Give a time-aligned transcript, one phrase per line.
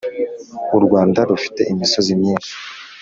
[0.77, 2.55] u rwanda rufite imisozi myishi